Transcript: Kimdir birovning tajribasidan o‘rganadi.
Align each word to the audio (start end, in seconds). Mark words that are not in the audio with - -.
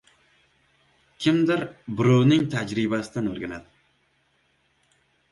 Kimdir 1.25 1.65
birovning 1.99 2.47
tajribasidan 2.53 3.27
o‘rganadi. 3.33 4.97